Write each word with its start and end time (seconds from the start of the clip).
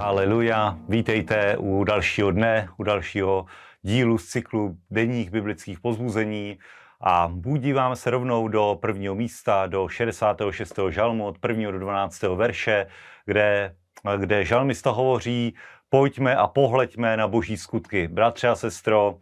Aleluja, 0.00 0.78
vítejte 0.88 1.56
u 1.58 1.84
dalšího 1.84 2.30
dne, 2.30 2.68
u 2.76 2.82
dalšího 2.82 3.46
dílu 3.82 4.18
z 4.18 4.26
cyklu 4.26 4.76
denních 4.90 5.30
biblických 5.30 5.80
pozbuzení 5.80 6.58
a 7.00 7.28
budíváme 7.32 7.96
se 7.96 8.10
rovnou 8.10 8.48
do 8.48 8.78
prvního 8.80 9.14
místa, 9.14 9.66
do 9.66 9.88
66. 9.88 10.78
žalmu 10.90 11.26
od 11.26 11.36
1. 11.48 11.70
do 11.70 11.78
12. 11.78 12.22
verše, 12.22 12.86
kde, 13.26 13.74
kde 14.16 14.44
žalmista 14.44 14.90
hovoří, 14.90 15.54
pojďme 15.88 16.36
a 16.36 16.46
pohleďme 16.46 17.16
na 17.16 17.28
boží 17.28 17.56
skutky. 17.56 18.08
Bratře 18.08 18.48
a 18.48 18.54
sestro, 18.54 19.18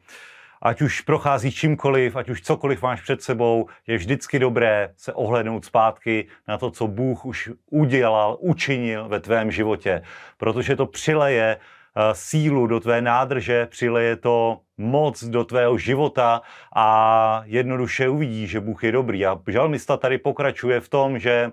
ať 0.63 0.83
už 0.83 1.01
prochází 1.01 1.53
čímkoliv, 1.53 2.17
ať 2.17 2.29
už 2.29 2.43
cokoliv 2.43 2.83
máš 2.83 3.01
před 3.01 3.23
sebou, 3.23 3.67
je 3.87 3.97
vždycky 3.97 4.39
dobré 4.39 4.93
se 4.97 5.13
ohlednout 5.13 5.65
zpátky 5.65 6.27
na 6.49 6.59
to, 6.59 6.71
co 6.71 6.87
Bůh 6.87 7.25
už 7.25 7.51
udělal, 7.71 8.37
učinil 8.41 9.09
ve 9.09 9.21
tvém 9.21 9.51
životě, 9.51 10.03
protože 10.37 10.77
to 10.77 10.87
přileje 10.87 11.57
eh, 11.57 12.01
sílu 12.13 12.67
do 12.67 12.81
tvé 12.81 13.03
nádrže, 13.03 13.67
přileje 13.67 14.17
to 14.17 14.61
moc 14.79 15.25
do 15.25 15.45
tvého 15.45 15.79
života 15.79 16.43
a 16.77 17.43
jednoduše 17.45 18.09
uvidí, 18.09 18.47
že 18.47 18.61
Bůh 18.61 18.85
je 18.85 18.93
dobrý. 18.93 19.27
A 19.27 19.41
žalmista 19.47 19.97
tady 19.97 20.19
pokračuje 20.19 20.81
v 20.81 20.89
tom, 20.89 21.19
že 21.19 21.53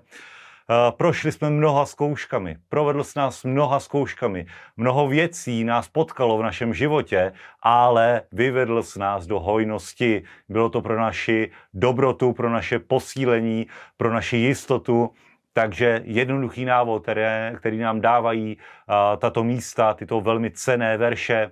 prošli 0.90 1.32
jsme 1.32 1.50
mnoha 1.50 1.86
zkouškami, 1.86 2.56
provedl 2.68 3.04
s 3.04 3.14
nás 3.14 3.44
mnoha 3.44 3.80
zkouškami, 3.80 4.46
mnoho 4.76 5.08
věcí 5.08 5.64
nás 5.64 5.88
potkalo 5.88 6.38
v 6.38 6.42
našem 6.42 6.74
životě, 6.74 7.32
ale 7.62 8.22
vyvedl 8.32 8.82
s 8.82 8.96
nás 8.96 9.26
do 9.26 9.40
hojnosti. 9.40 10.22
Bylo 10.48 10.68
to 10.68 10.82
pro 10.82 11.00
naši 11.00 11.50
dobrotu, 11.74 12.32
pro 12.32 12.50
naše 12.50 12.78
posílení, 12.78 13.66
pro 13.96 14.12
naši 14.12 14.36
jistotu, 14.36 15.10
takže 15.52 16.02
jednoduchý 16.04 16.64
návod, 16.64 17.02
které, 17.02 17.54
který 17.56 17.78
nám 17.78 18.00
dávají 18.00 18.56
uh, 18.56 18.94
tato 19.18 19.44
místa, 19.44 19.94
tyto 19.94 20.20
velmi 20.20 20.50
cené 20.50 20.96
verše, 20.96 21.50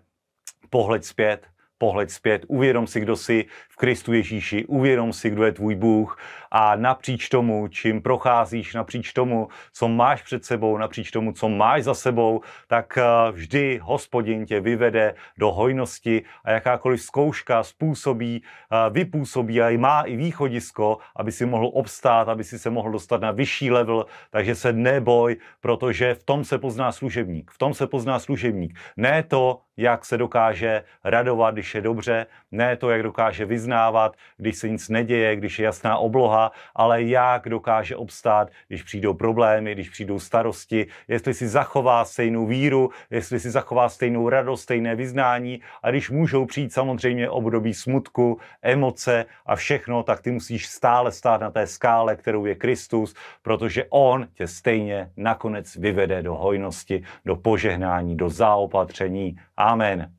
pohled 0.71 1.05
zpět, 1.05 1.54
pohled 1.85 2.11
zpět, 2.11 2.45
uvědom 2.49 2.87
si, 2.87 3.01
kdo 3.01 3.17
jsi 3.17 3.45
v 3.69 3.77
Kristu 3.77 4.13
Ježíši, 4.13 4.65
uvědom 4.65 5.13
si, 5.13 5.31
kdo 5.31 5.45
je 5.45 5.53
tvůj 5.53 5.75
Bůh 5.75 6.19
a 6.51 6.77
napříč 6.77 7.29
tomu, 7.29 7.69
čím 7.69 8.03
procházíš, 8.03 8.75
napříč 8.75 9.13
tomu, 9.13 9.49
co 9.73 9.89
máš 9.89 10.23
před 10.23 10.45
sebou, 10.45 10.79
napříč 10.79 11.11
tomu, 11.11 11.33
co 11.33 11.49
máš 11.49 11.85
za 11.85 11.95
sebou, 11.95 12.41
tak 12.69 12.99
eh, 12.99 13.33
vždy 13.33 13.81
hospodin 13.83 14.47
tě 14.47 14.61
vyvede 14.61 15.15
do 15.39 15.53
hojnosti 15.53 16.23
a 16.45 16.51
jakákoliv 16.51 17.03
zkouška 17.03 17.63
způsobí, 17.63 18.43
eh, 18.43 18.91
vypůsobí 18.91 19.63
a 19.63 19.79
má 19.79 20.03
i 20.03 20.17
východisko, 20.17 20.99
aby 21.17 21.33
si 21.33 21.47
mohl 21.47 21.71
obstát, 21.75 22.29
aby 22.29 22.45
si 22.45 22.59
se 22.59 22.71
mohl 22.71 22.91
dostat 22.91 23.21
na 23.21 23.31
vyšší 23.31 23.71
level, 23.71 24.07
takže 24.31 24.55
se 24.55 24.73
neboj, 24.73 25.37
protože 25.61 26.15
v 26.15 26.23
tom 26.23 26.45
se 26.45 26.59
pozná 26.59 26.93
služebník. 26.93 27.51
V 27.51 27.59
tom 27.59 27.75
se 27.75 27.87
pozná 27.87 28.19
služebník. 28.19 28.79
Ne 28.97 29.23
to, 29.23 29.61
jak 29.77 30.05
se 30.05 30.19
dokáže 30.19 30.85
radovat, 31.05 31.55
když 31.55 31.75
je 31.75 31.81
dobře, 31.81 32.27
ne 32.53 32.77
to, 32.77 32.91
jak 32.91 33.03
dokáže 33.03 33.45
vyznávat, 33.45 34.17
když 34.37 34.57
se 34.57 34.69
nic 34.69 34.89
neděje, 34.89 35.37
když 35.37 35.59
je 35.59 35.65
jasná 35.65 35.97
obloha, 35.97 36.53
ale 36.75 37.03
jak 37.03 37.49
dokáže 37.49 37.97
obstát, 37.97 38.51
když 38.69 38.83
přijdou 38.83 39.15
problémy, 39.15 39.75
když 39.75 39.91
přijdou 39.91 40.19
starosti, 40.19 40.87
jestli 41.09 41.35
si 41.35 41.49
zachová 41.49 42.05
stejnou 42.05 42.47
víru, 42.47 42.91
jestli 43.11 43.41
si 43.41 43.51
zachová 43.51 43.89
stejnou 43.89 44.29
radost, 44.29 44.63
stejné 44.63 44.97
vyznání. 44.97 45.61
A 45.83 45.91
když 45.91 46.11
můžou 46.11 46.47
přijít 46.47 46.73
samozřejmě 46.73 47.31
období 47.31 47.75
smutku, 47.75 48.39
emoce 48.63 49.25
a 49.47 49.57
všechno, 49.57 50.03
tak 50.03 50.21
ty 50.21 50.31
musíš 50.31 50.67
stále 50.67 51.13
stát 51.13 51.41
na 51.41 51.51
té 51.51 51.67
skále, 51.67 52.17
kterou 52.17 52.47
je 52.47 52.55
Kristus, 52.55 53.15
protože 53.43 53.85
On 53.91 54.29
tě 54.35 54.47
stejně 54.47 55.11
nakonec 55.17 55.77
vyvede 55.77 56.23
do 56.23 56.35
hojnosti, 56.35 57.03
do 57.25 57.37
požehnání, 57.37 58.17
do 58.17 58.31
zaopatření. 58.31 59.37
Amen. 59.65 60.13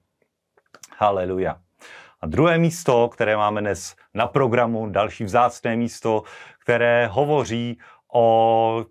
Haleluja. 0.98 1.62
A 2.22 2.28
druhé 2.28 2.58
místo, 2.58 3.10
které 3.10 3.38
máme 3.38 3.62
dnes 3.62 3.96
na 4.14 4.28
programu, 4.28 4.90
další 4.90 5.24
vzácné 5.24 5.76
místo, 5.76 6.24
které 6.60 7.08
hovoří 7.08 7.80
o 8.14 8.86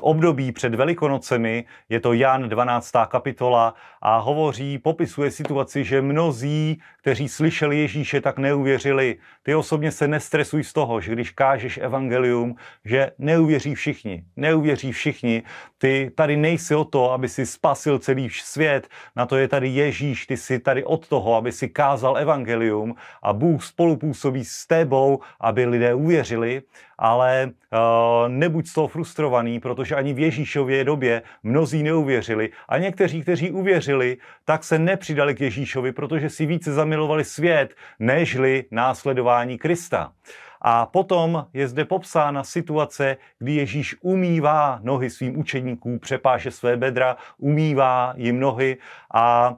období 0.00 0.52
před 0.52 0.74
Velikonocemi, 0.74 1.64
je 1.88 2.00
to 2.00 2.12
Jan 2.12 2.48
12. 2.48 2.92
kapitola 3.08 3.74
a 4.02 4.18
hovoří, 4.18 4.78
popisuje 4.78 5.30
situaci, 5.30 5.84
že 5.84 6.02
mnozí, 6.02 6.80
kteří 7.00 7.28
slyšeli 7.28 7.78
Ježíše, 7.78 8.20
tak 8.20 8.38
neuvěřili. 8.38 9.16
Ty 9.42 9.54
osobně 9.54 9.92
se 9.92 10.08
nestresuj 10.08 10.64
z 10.64 10.72
toho, 10.72 11.00
že 11.00 11.12
když 11.12 11.30
kážeš 11.30 11.78
evangelium, 11.78 12.56
že 12.84 13.10
neuvěří 13.18 13.74
všichni. 13.74 14.24
Neuvěří 14.36 14.92
všichni. 14.92 15.42
Ty 15.78 16.10
tady 16.14 16.36
nejsi 16.36 16.74
o 16.74 16.84
to, 16.84 17.12
aby 17.12 17.28
si 17.28 17.46
spasil 17.46 17.98
celý 17.98 18.30
svět. 18.30 18.88
Na 19.16 19.26
to 19.26 19.36
je 19.36 19.48
tady 19.48 19.68
Ježíš. 19.68 20.26
Ty 20.26 20.36
jsi 20.36 20.58
tady 20.58 20.84
od 20.84 21.08
toho, 21.08 21.34
aby 21.34 21.52
si 21.52 21.68
kázal 21.68 22.18
evangelium 22.18 22.94
a 23.22 23.32
Bůh 23.32 23.64
spolupůsobí 23.64 24.44
s 24.44 24.66
tebou, 24.66 25.20
aby 25.40 25.66
lidé 25.66 25.94
uvěřili 25.94 26.62
ale 26.98 27.46
uh, 27.46 28.28
nebuď 28.28 28.66
z 28.66 28.72
toho 28.72 28.88
frustrovaný, 28.88 29.60
protože 29.64 29.94
ani 29.94 30.12
v 30.14 30.18
Ježíšově 30.18 30.84
době 30.84 31.22
mnozí 31.42 31.82
neuvěřili 31.82 32.50
a 32.68 32.78
někteří, 32.78 33.22
kteří 33.22 33.50
uvěřili, 33.50 34.16
tak 34.44 34.64
se 34.64 34.78
nepřidali 34.78 35.34
k 35.34 35.40
Ježíšovi, 35.40 35.92
protože 35.92 36.30
si 36.30 36.46
více 36.46 36.72
zamilovali 36.72 37.24
svět, 37.24 37.74
nežli 37.98 38.64
následování 38.70 39.58
Krista. 39.58 40.12
A 40.60 40.86
potom 40.86 41.46
je 41.52 41.68
zde 41.68 41.84
popsána 41.84 42.44
situace, 42.44 43.16
kdy 43.38 43.52
Ježíš 43.52 43.96
umývá 44.00 44.80
nohy 44.82 45.10
svým 45.10 45.38
učeníkům, 45.38 45.98
přepáše 45.98 46.50
své 46.50 46.76
bedra, 46.76 47.16
umývá 47.38 48.14
jim 48.16 48.40
nohy 48.40 48.76
a 49.14 49.56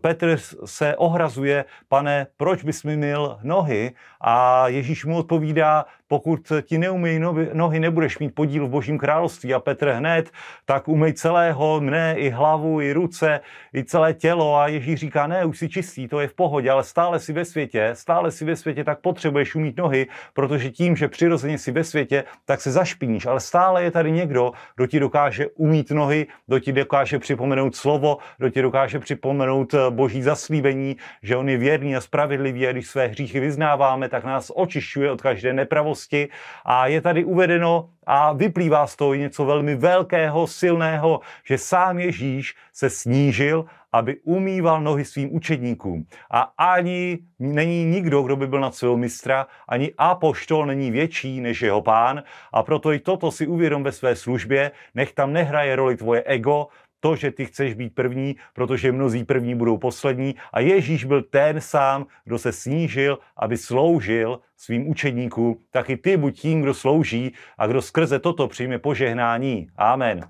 Petr 0.00 0.36
se 0.64 0.96
ohrazuje, 0.96 1.64
pane, 1.88 2.26
proč 2.36 2.64
bys 2.64 2.84
mi 2.84 2.96
měl 2.96 3.38
nohy? 3.42 3.92
A 4.20 4.68
Ježíš 4.68 5.04
mu 5.04 5.18
odpovídá, 5.18 5.84
pokud 6.08 6.52
ti 6.62 6.78
neumí 6.78 7.20
nohy, 7.52 7.80
nebudeš 7.80 8.18
mít 8.18 8.34
podíl 8.34 8.66
v 8.66 8.70
božím 8.70 8.98
království. 8.98 9.54
A 9.54 9.60
Petr 9.60 9.88
hned, 9.88 10.30
tak 10.64 10.88
umej 10.88 11.12
celého 11.12 11.80
mne, 11.80 12.14
i 12.18 12.30
hlavu, 12.30 12.80
i 12.80 12.92
ruce, 12.92 13.40
i 13.74 13.84
celé 13.84 14.14
tělo. 14.14 14.56
A 14.56 14.68
Ježíš 14.68 15.00
říká, 15.00 15.26
ne, 15.26 15.44
už 15.44 15.58
si 15.58 15.68
čistý, 15.68 16.08
to 16.08 16.20
je 16.20 16.28
v 16.28 16.34
pohodě, 16.34 16.70
ale 16.70 16.84
stále 16.84 17.18
si 17.18 17.32
ve 17.32 17.44
světě, 17.44 17.90
stále 17.92 18.30
si 18.30 18.44
ve 18.44 18.56
světě, 18.56 18.84
tak 18.84 19.00
potřebuješ 19.00 19.54
umít 19.54 19.76
nohy, 19.76 20.06
protože 20.34 20.70
tím, 20.70 20.96
že 20.96 21.08
přirozeně 21.08 21.58
si 21.58 21.72
ve 21.72 21.84
světě, 21.84 22.24
tak 22.44 22.60
se 22.60 22.72
zašpiníš. 22.72 23.26
Ale 23.26 23.40
stále 23.40 23.84
je 23.84 23.90
tady 23.90 24.12
někdo, 24.12 24.52
kdo 24.76 24.86
ti 24.86 25.00
dokáže 25.00 25.46
umít 25.46 25.90
nohy, 25.90 26.26
kdo 26.46 26.58
ti 26.58 26.72
dokáže 26.72 27.18
připomenout 27.18 27.76
slovo, 27.76 28.18
kdo 28.38 28.50
ti 28.50 28.62
dokáže 28.62 28.98
připomenout 28.98 29.69
eh, 29.74 29.90
boží 29.90 30.22
zaslíbení, 30.22 30.96
že 31.22 31.36
on 31.36 31.48
je 31.48 31.56
věrný 31.56 31.96
a 31.96 32.00
spravedlivý 32.00 32.66
a 32.66 32.72
když 32.72 32.86
své 32.86 33.06
hříchy 33.06 33.40
vyznáváme, 33.40 34.08
tak 34.08 34.24
nás 34.24 34.52
očišťuje 34.54 35.10
od 35.10 35.22
každé 35.22 35.52
nepravosti. 35.52 36.28
A 36.64 36.86
je 36.86 37.00
tady 37.00 37.24
uvedeno 37.24 37.90
a 38.06 38.32
vyplývá 38.32 38.86
z 38.86 38.96
toho 38.96 39.14
něco 39.14 39.44
velmi 39.44 39.74
velkého, 39.74 40.46
silného, 40.46 41.20
že 41.44 41.58
sám 41.58 41.98
Ježíš 41.98 42.54
se 42.72 42.90
snížil, 42.90 43.64
aby 43.92 44.20
umýval 44.24 44.80
nohy 44.80 45.04
svým 45.04 45.34
učedníkům. 45.34 46.06
A 46.30 46.40
ani 46.58 47.18
není 47.38 47.84
nikdo, 47.84 48.22
kdo 48.22 48.36
by 48.36 48.46
byl 48.46 48.60
nad 48.60 48.74
svého 48.74 48.96
mistra, 48.96 49.46
ani 49.68 49.92
apoštol 49.98 50.66
není 50.66 50.90
větší 50.90 51.40
než 51.40 51.62
jeho 51.62 51.82
pán. 51.82 52.22
A 52.52 52.62
proto 52.62 52.92
i 52.92 52.98
toto 52.98 53.30
si 53.30 53.46
uvědom 53.46 53.82
ve 53.82 53.92
své 53.92 54.16
službě, 54.16 54.70
nech 54.94 55.12
tam 55.12 55.32
nehraje 55.32 55.76
roli 55.76 55.96
tvoje 55.96 56.22
ego, 56.22 56.68
to, 57.00 57.16
že 57.16 57.30
ty 57.30 57.46
chceš 57.46 57.74
být 57.74 57.94
první, 57.94 58.36
protože 58.52 58.92
mnozí 58.92 59.24
první 59.24 59.54
budou 59.54 59.78
poslední. 59.78 60.34
A 60.52 60.60
Ježíš 60.60 61.04
byl 61.04 61.22
ten 61.22 61.60
sám, 61.60 62.06
kdo 62.24 62.38
se 62.38 62.52
snížil, 62.52 63.18
aby 63.36 63.56
sloužil 63.56 64.40
svým 64.56 64.88
učedníkům. 64.88 65.58
Tak 65.70 65.90
i 65.90 65.96
ty 65.96 66.16
buď 66.16 66.40
tím, 66.40 66.62
kdo 66.62 66.74
slouží 66.74 67.34
a 67.58 67.66
kdo 67.66 67.82
skrze 67.82 68.18
toto 68.18 68.48
přijme 68.48 68.78
požehnání. 68.78 69.68
Amen. 69.76 70.20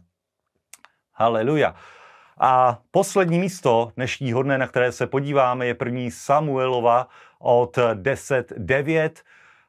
Haleluja. 1.14 1.74
A 2.40 2.78
poslední 2.90 3.38
místo 3.38 3.92
dnešního 3.96 4.42
dne, 4.42 4.58
na 4.58 4.66
které 4.66 4.92
se 4.92 5.06
podíváme, 5.06 5.66
je 5.66 5.74
první 5.74 6.10
Samuelova 6.10 7.08
od 7.38 7.76
10.9. 7.76 9.10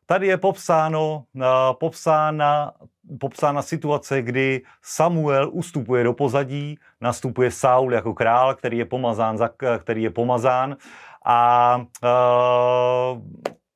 Tady 0.06 0.28
je 0.28 0.38
popsáno, 0.38 1.24
uh, 1.34 1.44
popsána 1.80 2.74
popsána 3.20 3.62
situace, 3.62 4.22
kdy 4.22 4.62
Samuel 4.82 5.50
ustupuje 5.54 6.04
do 6.04 6.14
pozadí, 6.14 6.78
nastupuje 7.02 7.52
Saul 7.52 7.94
jako 7.94 8.14
král, 8.14 8.56
který 8.56 8.78
je 8.78 8.86
pomazán, 8.86 9.38
který 9.80 10.04
je 10.04 10.10
pomazán 10.10 10.78
a 11.26 11.78
uh, 12.04 13.22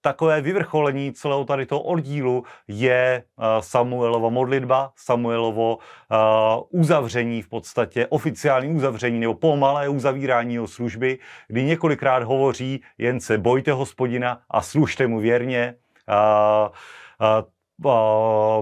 takové 0.01 0.41
vyvrcholení 0.41 1.13
celého 1.13 1.45
tady 1.45 1.65
toho 1.65 1.81
oddílu 1.81 2.43
je 2.67 3.23
uh, 3.37 3.45
Samuelova 3.59 4.29
modlitba, 4.29 4.91
Samuelovo 4.95 5.77
uh, 5.77 6.81
uzavření 6.81 7.41
v 7.41 7.49
podstatě, 7.49 8.07
oficiální 8.07 8.75
uzavření 8.75 9.19
nebo 9.19 9.33
pomalé 9.33 9.89
uzavírání 9.89 10.53
jeho 10.53 10.67
služby, 10.67 11.19
kdy 11.47 11.63
několikrát 11.63 12.23
hovoří, 12.23 12.81
jen 12.97 13.19
se 13.19 13.37
bojte 13.37 13.71
hospodina 13.71 14.41
a 14.49 14.61
služte 14.61 15.07
mu 15.07 15.19
věrně. 15.19 15.75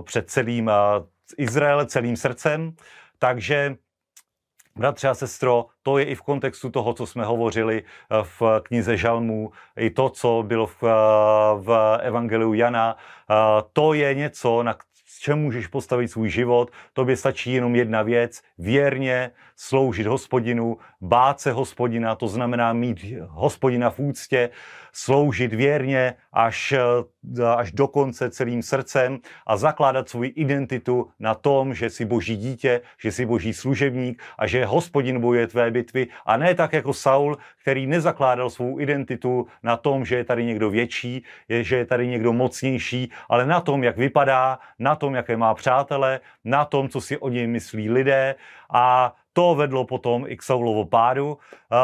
Před 0.04 0.30
celým 0.30 0.72
Izrael 1.38 1.86
celým 1.86 2.16
srdcem. 2.16 2.76
Takže 3.20 3.76
Bratře 4.76 5.08
a 5.08 5.14
sestro, 5.14 5.66
to 5.82 5.98
je 5.98 6.06
i 6.06 6.16
v 6.16 6.22
kontextu 6.22 6.70
toho, 6.70 6.94
co 6.94 7.06
jsme 7.06 7.26
hovořili 7.26 7.84
eh, 7.84 8.24
v 8.24 8.42
knize 8.64 8.98
Žalmů, 8.98 9.52
i 9.78 9.90
to, 9.90 10.10
co 10.10 10.44
bylo 10.48 10.68
v, 10.68 10.84
eh, 10.84 10.88
v 11.62 11.98
Evangeliu 12.02 12.54
Jana, 12.54 12.98
eh, 12.98 13.36
to 13.74 13.94
je 13.94 14.16
něco, 14.16 14.64
na 14.64 14.78
čem 15.20 15.40
můžeš 15.40 15.68
postavit 15.68 16.08
svůj 16.08 16.30
život. 16.30 16.72
Tobě 16.94 17.18
stačí 17.18 17.54
jenom 17.54 17.76
jedna 17.76 18.02
věc, 18.02 18.42
věrně 18.58 19.32
sloužit 19.56 20.08
hospodinu, 20.08 20.78
bát 21.02 21.40
se 21.40 21.52
hospodina, 21.52 22.16
to 22.16 22.28
znamená 22.28 22.74
mít 22.74 23.06
hospodina 23.28 23.90
v 23.90 24.00
úctě, 24.00 24.50
sloužit 24.94 25.54
věrně 25.54 26.14
až, 26.32 26.74
až 27.56 27.72
do 27.72 27.88
konce 27.88 28.30
celým 28.30 28.64
srdcem 28.64 29.20
a 29.48 29.58
zakládat 29.58 30.10
svoji 30.10 30.30
identitu 30.30 31.08
na 31.20 31.36
tom, 31.36 31.74
že 31.74 31.90
jsi 31.90 32.06
boží 32.06 32.38
dítě, 32.38 32.82
že 33.00 33.12
jsi 33.12 33.26
boží 33.26 33.54
služebník 33.54 34.22
a 34.38 34.48
že 34.48 34.66
hospodin 34.66 35.20
bojuje 35.20 35.48
tvé 35.48 35.72
bitvy 35.72 36.08
a 36.26 36.38
ne 36.38 36.56
tak 36.56 36.74
jako 36.74 36.94
Saul, 36.94 37.38
který 37.62 37.88
nezakládal 37.88 38.50
svou 38.50 38.80
identitu 38.80 39.48
na 39.64 39.78
tom, 39.78 40.06
že 40.06 40.16
je 40.16 40.24
tady 40.24 40.46
někdo 40.46 40.70
větší, 40.70 41.24
že 41.50 41.76
je 41.78 41.86
tady 41.86 42.08
někdo 42.08 42.34
mocnější, 42.34 43.12
ale 43.30 43.46
na 43.46 43.62
tom, 43.62 43.84
jak 43.84 43.98
vypadá, 43.98 44.60
na 44.80 44.96
tom, 44.96 45.16
jaké 45.16 45.38
má 45.38 45.54
přátele, 45.54 46.20
na 46.44 46.66
tom, 46.66 46.90
co 46.90 47.02
si 47.02 47.18
o 47.18 47.30
něj 47.30 47.48
myslí 47.48 47.90
lidé 47.90 48.36
a 48.74 49.16
to 49.34 49.56
vedlo 49.56 49.86
potom 49.86 50.26
i 50.28 50.38
k 50.38 50.44
Saulovo 50.44 50.86
pádu, 50.86 51.38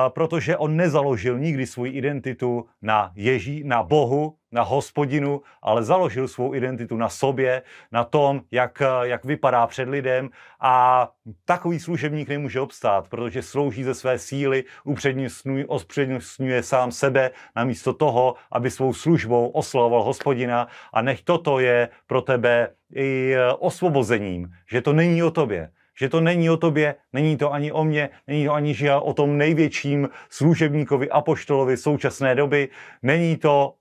protože 0.09 0.57
on 0.57 0.75
nezaložil 0.75 1.39
nikdy 1.39 1.67
svou 1.67 1.85
identitu 1.85 2.65
na 2.81 3.11
Ježí, 3.15 3.63
na 3.63 3.83
Bohu, 3.83 4.35
na 4.51 4.61
hospodinu, 4.61 5.41
ale 5.61 5.83
založil 5.83 6.27
svou 6.27 6.55
identitu 6.55 6.97
na 6.97 7.09
sobě, 7.09 7.61
na 7.91 8.03
tom, 8.03 8.41
jak, 8.51 8.81
jak 9.03 9.25
vypadá 9.25 9.67
před 9.67 9.89
lidem. 9.89 10.29
A 10.59 11.07
takový 11.45 11.79
služebník 11.79 12.29
nemůže 12.29 12.59
obstát, 12.59 13.07
protože 13.07 13.41
slouží 13.41 13.83
ze 13.83 13.93
své 13.93 14.19
síly, 14.19 14.63
upřednostňuje, 14.83 15.65
upřednostňuje 15.65 16.63
sám 16.63 16.91
sebe, 16.91 17.31
namísto 17.55 17.93
toho, 17.93 18.35
aby 18.51 18.71
svou 18.71 18.93
službou 18.93 19.47
oslavoval 19.47 20.03
hospodina. 20.03 20.67
A 20.93 21.01
nech 21.01 21.21
toto 21.21 21.59
je 21.59 21.89
pro 22.07 22.21
tebe 22.21 22.67
i 22.95 23.35
osvobozením, 23.59 24.49
že 24.71 24.81
to 24.81 24.93
není 24.93 25.23
o 25.23 25.31
tobě, 25.31 25.71
že 25.99 26.09
to 26.09 26.21
není 26.21 26.49
o 26.49 26.57
tobě, 26.57 26.95
není 27.13 27.37
to 27.37 27.53
ani 27.53 27.71
o 27.71 27.83
mně, 27.83 28.09
není 28.27 28.45
to 28.45 28.53
ani 28.53 28.75
o 29.01 29.13
tom 29.13 29.37
největším 29.37 30.09
služebníkovi 30.29 31.09
apoštolovi 31.09 31.77
současné 31.77 32.35
doby, 32.35 32.69
není 33.03 33.37
to 33.37 33.73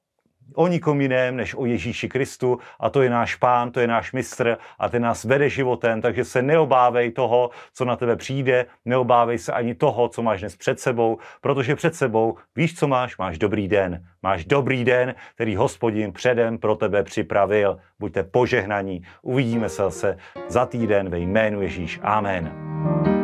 o 0.55 0.69
nikom 0.69 1.01
jiném 1.01 1.37
než 1.37 1.55
o 1.55 1.67
Ježíši 1.67 2.09
Kristu 2.09 2.59
a 2.81 2.91
to 2.91 3.03
je 3.03 3.11
náš 3.11 3.35
pán, 3.35 3.71
to 3.71 3.81
je 3.81 3.87
náš 3.87 4.13
mistr 4.13 4.57
a 4.79 4.89
ten 4.89 5.03
nás 5.03 5.25
vede 5.25 5.49
životem, 5.49 6.03
takže 6.03 6.25
se 6.25 6.43
neobávej 6.43 7.11
toho, 7.11 7.51
co 7.75 7.85
na 7.85 7.97
tebe 7.97 8.17
přijde, 8.17 8.67
neobávej 8.85 9.39
se 9.39 9.53
ani 9.53 9.75
toho, 9.75 10.09
co 10.09 10.23
máš 10.23 10.41
dnes 10.41 10.57
před 10.57 10.81
sebou, 10.81 11.19
protože 11.41 11.77
před 11.77 11.95
sebou 11.95 12.37
víš, 12.57 12.79
co 12.79 12.89
máš, 12.89 13.19
máš 13.19 13.39
dobrý 13.39 13.69
den. 13.69 14.05
Máš 14.23 14.45
dobrý 14.45 14.85
den, 14.85 15.15
který 15.35 15.57
hospodin 15.57 16.13
předem 16.13 16.59
pro 16.59 16.75
tebe 16.75 17.03
připravil. 17.03 17.79
Buďte 17.99 18.23
požehnaní. 18.23 19.03
Uvidíme 19.23 19.69
se 19.69 19.83
zase 19.83 20.17
za 20.49 20.67
týden 20.67 21.09
ve 21.09 21.19
jménu 21.19 21.63
Ježíš. 21.63 22.01
Amen. 22.03 23.18